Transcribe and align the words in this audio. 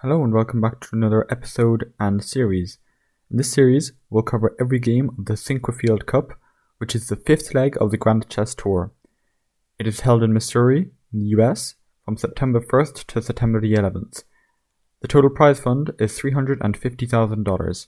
Hello 0.00 0.22
and 0.22 0.34
welcome 0.34 0.60
back 0.60 0.78
to 0.80 0.88
another 0.92 1.26
episode 1.30 1.90
and 1.98 2.22
series. 2.22 2.76
In 3.30 3.38
this 3.38 3.50
series, 3.50 3.92
we'll 4.10 4.22
cover 4.22 4.54
every 4.60 4.78
game 4.78 5.08
of 5.16 5.24
the 5.24 5.38
Sinquefield 5.38 6.04
Cup, 6.04 6.38
which 6.76 6.94
is 6.94 7.08
the 7.08 7.16
fifth 7.16 7.54
leg 7.54 7.78
of 7.80 7.90
the 7.90 7.96
Grand 7.96 8.28
Chess 8.28 8.54
Tour. 8.54 8.92
It 9.78 9.86
is 9.86 10.00
held 10.00 10.22
in 10.22 10.34
Missouri, 10.34 10.90
in 11.14 11.20
the 11.20 11.28
US, 11.28 11.76
from 12.04 12.18
September 12.18 12.60
1st 12.60 13.06
to 13.06 13.22
September 13.22 13.58
the 13.58 13.72
11th. 13.72 14.24
The 15.00 15.08
total 15.08 15.30
prize 15.30 15.60
fund 15.60 15.92
is 15.98 16.20
$350,000. 16.20 17.86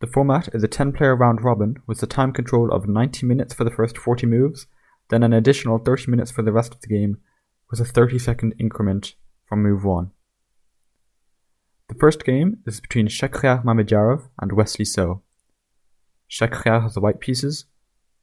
The 0.00 0.06
format 0.06 0.54
is 0.54 0.62
a 0.62 0.68
10 0.68 0.92
player 0.92 1.16
round 1.16 1.42
robin 1.42 1.76
with 1.86 2.02
a 2.02 2.06
time 2.06 2.34
control 2.34 2.70
of 2.70 2.86
90 2.86 3.24
minutes 3.24 3.54
for 3.54 3.64
the 3.64 3.70
first 3.70 3.96
40 3.96 4.26
moves, 4.26 4.66
then 5.08 5.22
an 5.22 5.32
additional 5.32 5.78
30 5.78 6.10
minutes 6.10 6.30
for 6.30 6.42
the 6.42 6.52
rest 6.52 6.74
of 6.74 6.82
the 6.82 6.88
game, 6.88 7.16
with 7.70 7.80
a 7.80 7.86
30 7.86 8.18
second 8.18 8.54
increment 8.58 9.14
from 9.46 9.62
move 9.62 9.82
1. 9.82 10.10
The 11.88 11.94
first 11.94 12.24
game 12.24 12.58
is 12.66 12.80
between 12.80 13.06
Shakhriyar 13.06 13.64
Mamedyarov 13.64 14.28
and 14.40 14.52
Wesley 14.52 14.84
So. 14.84 15.22
Shakhriyar 16.28 16.82
has 16.82 16.94
the 16.94 17.00
white 17.00 17.20
pieces, 17.20 17.66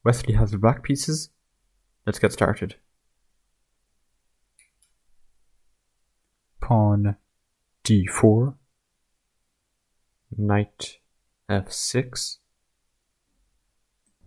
Wesley 0.04 0.34
has 0.34 0.50
the 0.50 0.58
black 0.58 0.82
pieces. 0.82 1.30
Let's 2.06 2.18
get 2.18 2.32
started. 2.32 2.76
Pawn 6.60 7.16
d4, 7.84 8.54
knight 10.36 10.98
f6, 11.50 12.36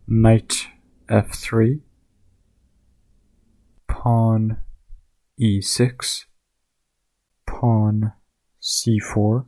knight 0.07 0.67
f3, 1.09 1.81
pawn 3.87 4.57
e6, 5.39 6.25
pawn 7.45 8.13
c4, 8.61 9.45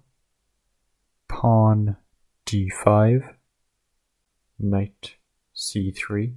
pawn 1.27 1.97
d5, 2.45 3.35
knight 4.59 5.15
c3, 5.55 6.35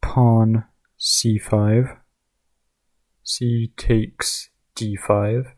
pawn 0.00 0.64
c5, 0.98 1.98
c 3.22 3.72
takes 3.76 4.50
d5, 4.76 5.52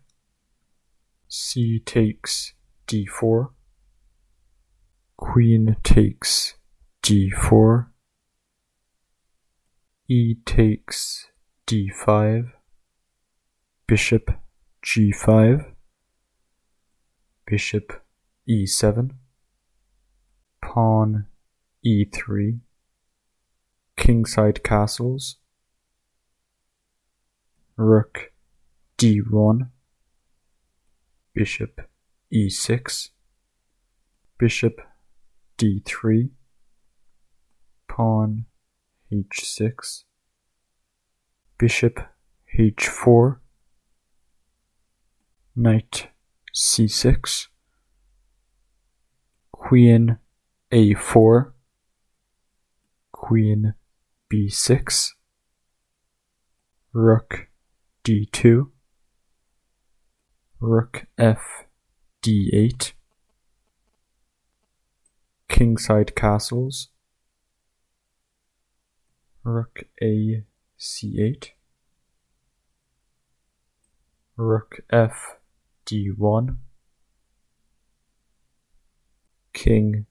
c 1.28 1.80
takes 1.84 2.52
d4, 2.86 3.48
queen 5.16 5.77
takes 5.82 6.55
d4, 7.02 7.86
e 10.08 10.34
takes 10.44 11.30
d5, 11.66 12.52
bishop 13.86 14.43
g5, 14.84 15.64
bishop 17.46 18.02
e7, 18.46 19.10
pawn 20.60 21.24
e3, 21.84 22.60
kingside 23.96 24.62
castles, 24.62 25.36
rook 27.78 28.32
d1, 28.98 29.70
bishop 31.34 31.80
e6, 32.30 33.08
bishop 34.38 34.80
d3, 35.56 36.28
pawn 37.88 38.44
h6, 39.10 40.05
bishop 41.56 42.00
h4, 42.58 43.38
knight 45.56 46.08
c6, 46.52 47.47
queen 49.52 50.19
a4, 50.72 51.52
queen 53.12 53.74
b6, 54.33 55.11
rook 56.92 57.48
d2, 58.05 58.67
rook 60.58 61.06
f 61.17 61.64
d8, 62.23 62.92
kingside 65.48 66.17
castles, 66.17 66.89
rook 69.45 69.84
a 70.02 70.42
c8, 70.80 71.51
rook 74.36 74.80
f 74.90 75.36
d1, 75.86 76.56
king 79.52 80.06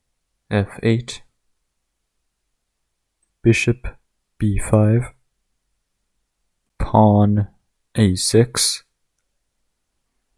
f8, 0.52 1.22
bishop 3.42 3.88
b5, 4.40 5.14
pawn 6.80 7.48
a6, 7.96 8.84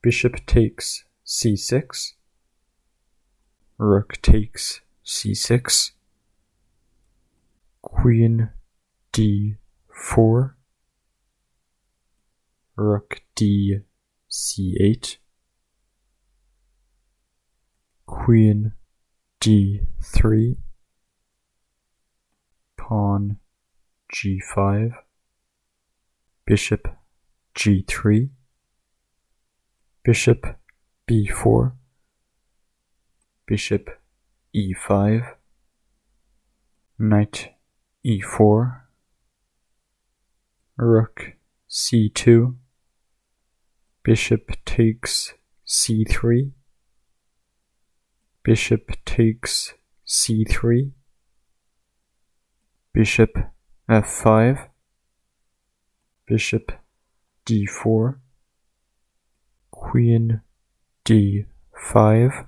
bishop 0.01 0.46
takes 0.46 1.03
c6, 1.25 2.13
rook 3.78 4.22
takes 4.22 4.81
c6, 5.06 5.91
queen 7.81 8.50
d4, 9.13 10.53
rook 12.78 13.22
d 13.35 13.79
c8, 14.29 15.17
queen 18.25 18.74
d3, 19.40 20.58
pawn 22.75 23.38
g5, 24.12 24.94
bishop 26.47 26.88
g3, 27.56 28.30
bishop 30.03 30.58
b4, 31.08 31.74
bishop 33.46 33.90
e5, 34.56 35.35
knight 36.97 37.52
e4, 38.03 38.81
rook 40.78 41.34
c2, 41.69 42.56
bishop 44.03 44.52
takes 44.66 45.35
c3, 45.68 46.53
bishop 48.45 48.91
takes 49.06 49.73
c3, 50.07 50.91
bishop 52.94 53.35
f5, 53.89 54.67
bishop 56.28 56.72
d4, 57.47 58.17
queen 59.72 60.41
d5, 61.05 62.47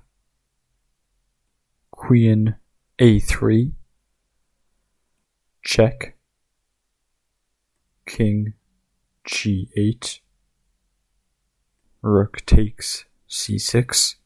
queen 1.89 2.55
a3, 2.99 3.71
check, 5.63 6.15
king 8.05 8.53
g8, 9.27 10.19
rook 12.03 12.45
takes 12.45 13.05
c6, 13.27 14.16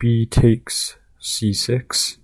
b 0.00 0.24
takes 0.24 0.96
c6, 1.20 2.16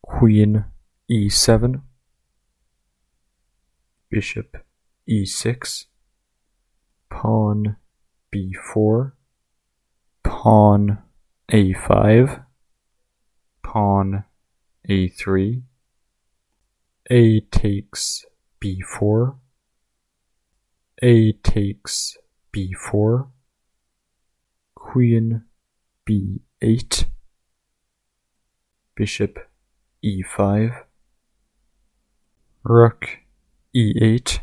queen 0.00 0.64
e7, 1.10 1.82
bishop 4.08 4.56
e6, 5.06 5.84
pawn 7.10 7.76
b4, 8.34 9.12
pawn 10.24 10.98
a5, 11.52 12.44
pawn 13.62 14.24
a3, 14.88 15.62
a 17.10 17.40
takes 17.40 18.24
b4, 18.64 19.36
a 21.02 21.32
takes 21.32 22.16
b4, 22.54 23.28
queen 24.74 25.42
b8, 26.08 27.06
bishop 28.94 29.38
e5, 30.04 30.84
rook 32.62 33.06
e8, 33.74 34.38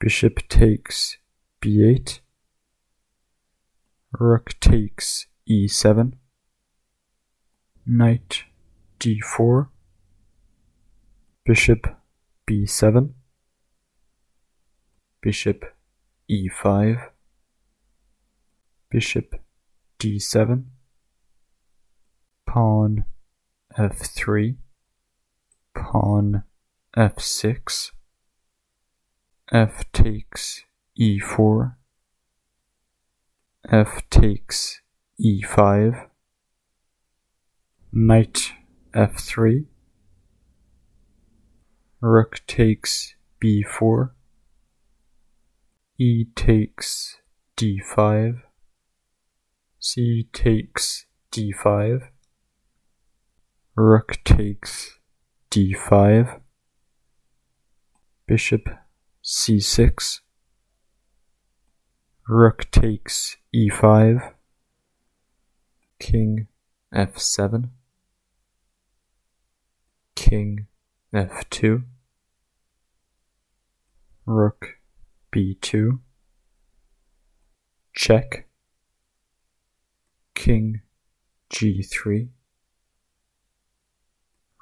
bishop 0.00 0.48
takes 0.48 1.18
b8, 1.60 2.20
rook 4.18 4.58
takes 4.58 5.26
e7, 5.46 6.12
knight 7.84 8.44
d4, 8.98 9.68
bishop 11.44 11.86
b7, 12.48 13.10
bishop 15.20 15.64
e5, 16.30 17.10
bishop 18.90 19.34
d7, 19.98 20.64
pawn 22.46 23.04
f3, 23.76 24.56
pawn 25.74 26.44
f6, 26.96 27.90
f 29.52 29.84
takes 29.92 30.64
e4, 30.98 31.74
f 33.70 34.02
takes 34.08 34.80
e5, 35.20 36.08
knight 37.92 38.52
f3, 38.94 39.66
rook 42.00 42.40
takes 42.46 43.14
b4, 43.42 44.10
e 45.98 46.24
takes 46.36 47.16
d5, 47.56 48.42
c 49.90 50.28
takes 50.34 51.06
d5, 51.32 52.08
rook 53.74 54.18
takes 54.22 54.98
d5, 55.50 56.42
bishop 58.26 58.68
c6, 59.24 60.20
rook 62.28 62.70
takes 62.70 63.38
e5, 63.56 64.34
king 65.98 66.48
f7, 66.94 67.70
king 70.14 70.66
f2, 71.14 71.82
rook 74.26 74.76
b2, 75.32 75.98
check, 77.94 78.47
king 80.38 80.82
g3, 81.52 82.28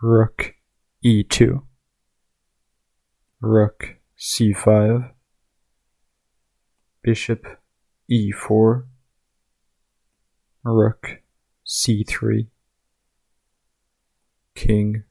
rook 0.01 0.55
e2, 1.05 1.63
rook 3.43 3.97
c5, 4.19 5.11
bishop 7.03 7.45
e4, 8.11 8.85
rook 10.65 11.21
c3, 11.67 12.47
king 14.55 15.05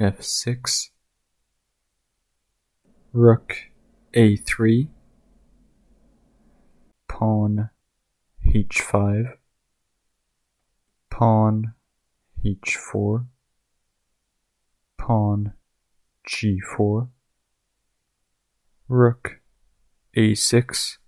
f6, 0.00 0.88
rook 3.12 3.54
a3, 4.14 4.88
pawn 7.06 7.68
h5, 8.46 9.36
pawn 11.18 11.72
h4, 12.44 13.24
pawn 14.98 15.54
g4, 16.28 17.08
rook 18.86 19.40
a6, 20.14 20.98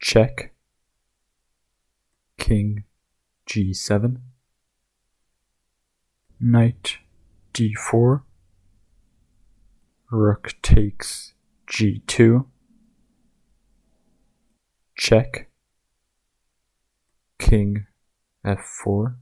check, 0.00 0.54
king 2.38 2.84
g7, 3.46 4.16
knight 6.40 6.96
d4, 7.52 8.22
rook 10.10 10.54
takes 10.62 11.34
g2, 11.70 12.46
check, 14.96 15.50
king 17.38 17.86
f4, 18.46 19.16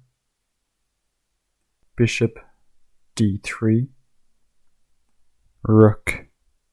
bishop 1.97 2.39
d3, 3.17 3.89
rook 5.63 6.27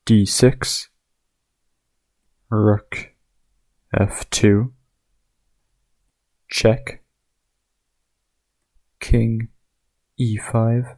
d6, 0.06 0.88
rook 2.50 3.14
f2, 3.96 4.72
check, 6.50 7.02
king 9.00 9.48
e5, 10.20 10.98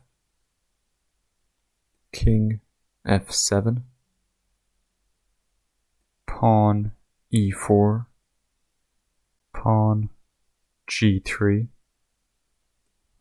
king 2.12 2.62
f7, 3.08 3.84
pawn 6.26 6.94
e4, 7.32 8.08
pawn 9.54 10.10
g3, 10.90 11.68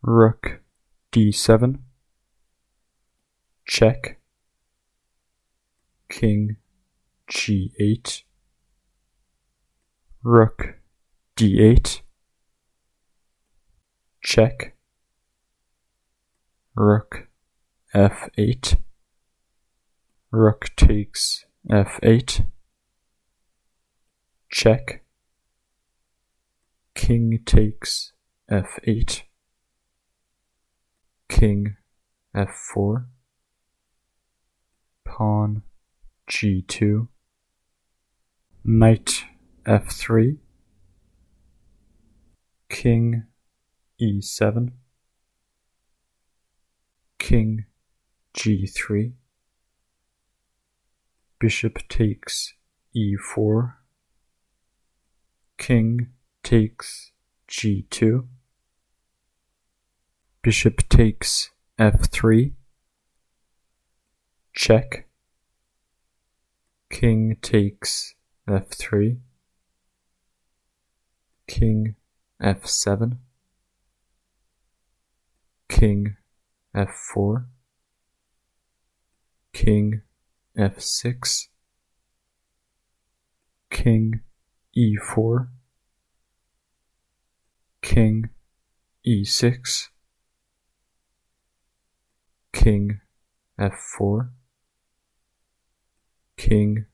rook 0.02 0.60
d7, 1.12 1.78
check, 3.66 4.18
king 6.08 6.56
g8, 7.30 8.22
rook 10.22 10.74
d8, 11.36 12.00
check, 14.22 14.74
rook 16.74 17.28
f8, 17.94 18.76
rook 20.30 20.70
takes 20.76 21.44
f8, 21.70 22.46
check, 24.50 25.01
king 26.94 27.40
takes 27.44 28.12
f8, 28.50 29.22
king 31.28 31.76
f4, 32.34 33.06
pawn 35.04 35.62
g2, 36.30 37.08
knight 38.64 39.24
f3, 39.66 40.36
king 42.68 43.24
e7, 44.00 44.72
king 47.18 47.64
g3, 48.36 49.12
bishop 51.38 51.78
takes 51.88 52.54
e4, 52.94 53.74
king 55.58 56.08
takes 56.42 57.12
g2, 57.48 58.26
bishop 60.42 60.88
takes 60.88 61.50
f3, 61.78 62.52
check, 64.54 65.08
king 66.90 67.36
takes 67.42 68.14
f3, 68.48 69.18
king 71.46 71.94
f7, 72.42 73.18
king 75.68 76.16
f4, 76.74 77.44
king 79.52 80.02
f6, 80.58 81.46
king 83.70 84.20
e4, 84.76 85.48
king 87.82 88.30
e6, 89.06 89.88
king 92.52 93.00
f4, 93.58 94.30
king 96.36 96.86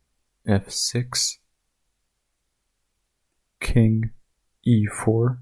f6, 0.47 1.37
king 3.61 4.11
e4, 4.67 5.39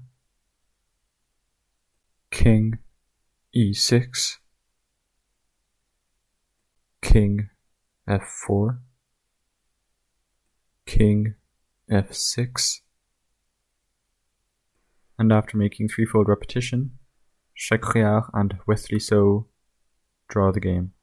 king 2.29 2.77
e6, 3.55 4.37
king 7.01 7.49
f4, 8.07 8.77
king 10.85 11.35
f6, 11.89 12.81
and 15.19 15.31
after 15.31 15.57
making 15.57 15.89
threefold 15.89 16.27
repetition, 16.27 16.91
Shakhriyar 17.57 18.29
and 18.33 18.57
Wesley 18.67 18.99
So 18.99 19.47
draw 20.29 20.51
the 20.51 20.59
game. 20.59 20.93